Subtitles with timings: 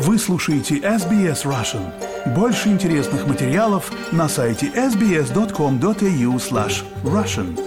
[0.00, 1.82] Вы слушаете SBS Russian.
[2.32, 7.58] Больше интересных материалов на сайте sbs.com.au slash russian.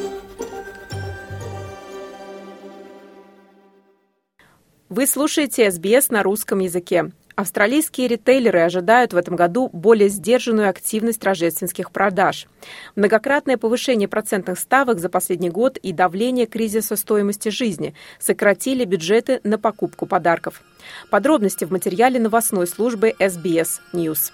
[4.88, 7.12] Вы слушаете SBS на русском языке.
[7.36, 12.48] Австралийские ритейлеры ожидают в этом году более сдержанную активность рождественских продаж.
[12.96, 19.58] Многократное повышение процентных ставок за последний год и давление кризиса стоимости жизни сократили бюджеты на
[19.58, 20.62] покупку подарков.
[21.10, 24.32] Подробности в материале новостной службы SBS News.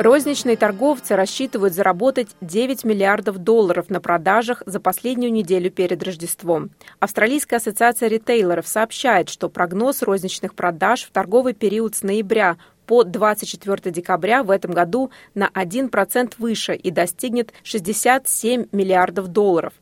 [0.00, 6.70] Розничные торговцы рассчитывают заработать 9 миллиардов долларов на продажах за последнюю неделю перед Рождеством.
[7.00, 13.92] Австралийская ассоциация ритейлеров сообщает, что прогноз розничных продаж в торговый период с ноября по 24
[13.92, 19.74] декабря в этом году на 1% выше и достигнет 67 миллиардов долларов.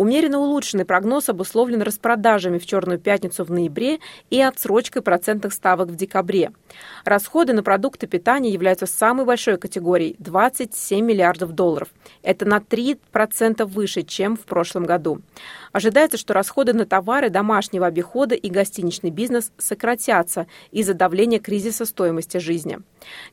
[0.00, 3.98] Умеренно улучшенный прогноз обусловлен распродажами в Черную пятницу в ноябре
[4.30, 6.52] и отсрочкой процентных ставок в декабре.
[7.04, 11.88] Расходы на продукты питания являются самой большой категорией– 27 миллиардов долларов.
[12.22, 15.20] Это на 3% выше, чем в прошлом году.
[15.72, 22.38] Ожидается, что расходы на товары домашнего обихода и гостиничный бизнес сократятся из-за давления кризиса стоимости
[22.38, 22.78] жизни.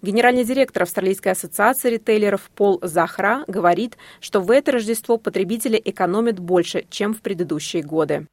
[0.02, 6.57] Генеральный директор Австралийской ассоциации ритейлеров Пол Захра говорит, что в это Рождество потребители экономят больше,
[6.64, 8.28] чем в предыдущие годы.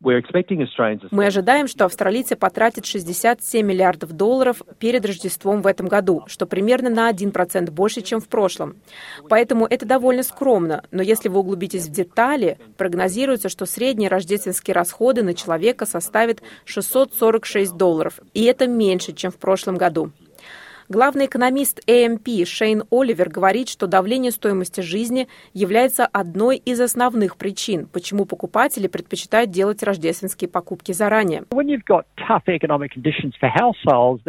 [1.10, 6.90] Мы ожидаем, что австралийцы потратят 67 миллиардов долларов перед Рождеством в этом году, что примерно
[6.90, 8.76] на 1% больше, чем в прошлом.
[9.28, 15.22] Поэтому это довольно скромно, но если вы углубитесь в детали, прогнозируется, что средние рождественские расходы
[15.22, 20.12] на человека составят 646 долларов, и это меньше, чем в прошлом году.
[20.90, 27.86] Главный экономист AMP Шейн Оливер говорит, что давление стоимости жизни является одной из основных причин,
[27.86, 31.44] почему покупатели предпочитают делать рождественские покупки заранее.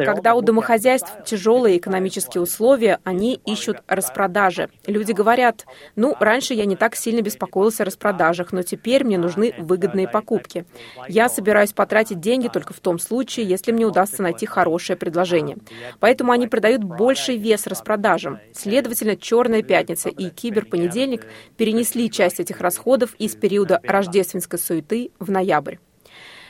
[0.05, 4.69] Когда у домохозяйств тяжелые экономические условия, они ищут распродажи.
[4.87, 5.65] Люди говорят,
[5.97, 10.65] ну, раньше я не так сильно беспокоился о распродажах, но теперь мне нужны выгодные покупки.
[11.09, 15.57] Я собираюсь потратить деньги только в том случае, если мне удастся найти хорошее предложение.
[15.99, 18.39] Поэтому они придают больший вес распродажам.
[18.53, 21.25] Следовательно, «Черная пятница» и «Киберпонедельник»
[21.57, 25.77] перенесли часть этих расходов из периода рождественской суеты в ноябрь.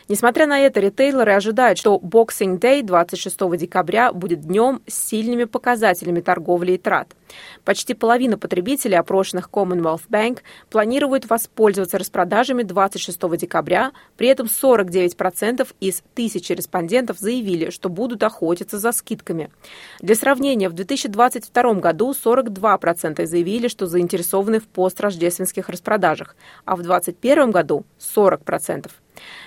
[0.07, 6.21] Несмотря на это, ритейлеры ожидают, что Boxing Day 26 декабря будет днем с сильными показателями
[6.21, 7.16] торговли и трат.
[7.63, 16.03] Почти половина потребителей, опрошенных Commonwealth Bank, планируют воспользоваться распродажами 26 декабря, при этом 49% из
[16.13, 19.49] тысячи респондентов заявили, что будут охотиться за скидками.
[20.01, 27.49] Для сравнения, в 2022 году 42% заявили, что заинтересованы в построждественских распродажах, а в 2021
[27.49, 28.91] году 40%.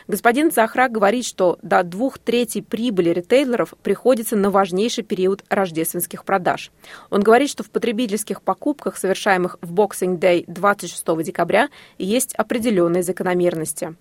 [0.06, 6.70] Господин Захра говорит, что до двух третей прибыли ритейлеров приходится на важнейший период рождественских продаж.
[7.10, 11.68] Он говорит, что в потребительских покупках, совершаемых в Boxing Day 26 декабря,
[11.98, 13.94] есть определенные закономерности.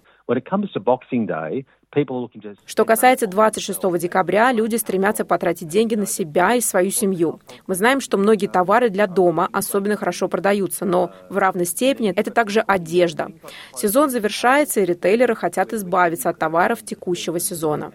[2.66, 7.40] Что касается 26 декабря, люди стремятся потратить деньги на себя и свою семью.
[7.66, 12.32] Мы знаем, что многие товары для дома особенно хорошо продаются, но в равной степени это
[12.32, 13.32] также одежда.
[13.74, 17.94] Сезон завершается, и ритейлеры хотят избавиться от товаров текущего сезона.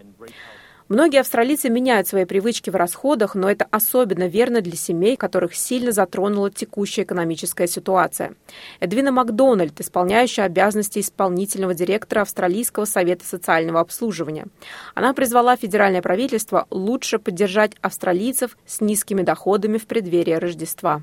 [0.88, 5.92] Многие австралийцы меняют свои привычки в расходах, но это особенно верно для семей, которых сильно
[5.92, 8.34] затронула текущая экономическая ситуация.
[8.80, 14.46] Эдвина Макдональд, исполняющая обязанности исполнительного директора Австралийского совета социального обслуживания.
[14.94, 21.02] Она призвала федеральное правительство лучше поддержать австралийцев с низкими доходами в преддверии Рождества.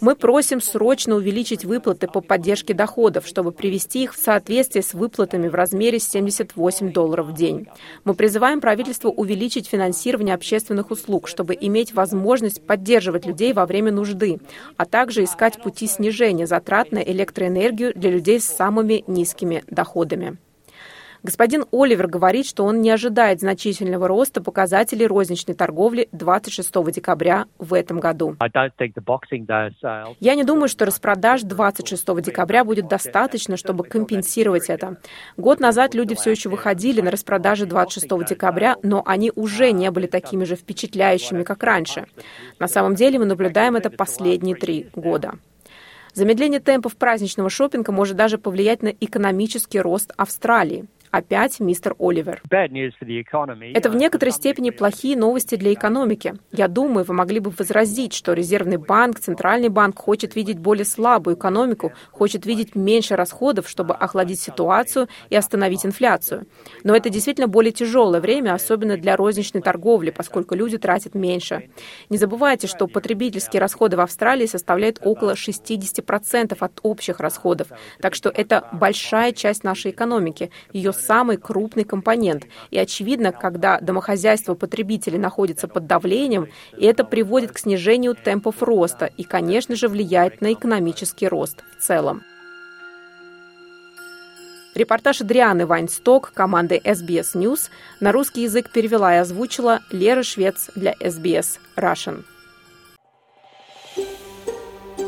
[0.00, 5.48] Мы просим срочно увеличить выплаты по поддержке доходов, чтобы привести их в соответствие с выплатами
[5.48, 7.57] в размере 78 долларов в день
[8.04, 14.38] Мы призываем правительство увеличить финансирование общественных услуг, чтобы иметь возможность поддерживать людей во время нужды,
[14.76, 20.38] а также искать пути снижения затрат на электроэнергию для людей с самыми низкими доходами.
[21.22, 27.74] Господин Оливер говорит, что он не ожидает значительного роста показателей розничной торговли 26 декабря в
[27.74, 28.36] этом году.
[30.20, 34.98] Я не думаю, что распродаж 26 декабря будет достаточно, чтобы компенсировать это.
[35.36, 40.06] Год назад люди все еще выходили на распродажи 26 декабря, но они уже не были
[40.06, 42.06] такими же впечатляющими, как раньше.
[42.58, 45.34] На самом деле мы наблюдаем это последние три года.
[46.14, 50.86] Замедление темпов праздничного шопинга может даже повлиять на экономический рост Австралии.
[51.10, 52.42] Опять мистер Оливер.
[53.74, 56.34] Это в некоторой степени плохие новости для экономики.
[56.52, 61.36] Я думаю, вы могли бы возразить, что Резервный банк, Центральный банк хочет видеть более слабую
[61.36, 66.46] экономику, хочет видеть меньше расходов, чтобы охладить ситуацию и остановить инфляцию.
[66.84, 71.70] Но это действительно более тяжелое время, особенно для розничной торговли, поскольку люди тратят меньше.
[72.10, 77.68] Не забывайте, что потребительские расходы в Австралии составляют около 60% от общих расходов.
[78.00, 82.44] Так что это большая часть нашей экономики, ее самый крупный компонент.
[82.70, 86.48] И очевидно, когда домохозяйство потребителей находится под давлением,
[86.78, 92.22] это приводит к снижению темпов роста и, конечно же, влияет на экономический рост в целом.
[94.74, 100.92] Репортаж Адрианы Вайнсток команды SBS News на русский язык перевела и озвучила Лера Швец для
[100.92, 102.22] SBS Russian.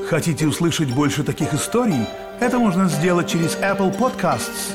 [0.09, 2.05] Хотите услышать больше таких историй?
[2.41, 4.75] Это можно сделать через Apple Podcasts,